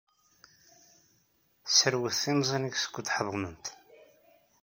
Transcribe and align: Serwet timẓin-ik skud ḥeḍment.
Serwet 1.77 2.17
timẓin-ik 2.23 2.75
skud 2.83 3.07
ḥeḍment. 3.15 3.65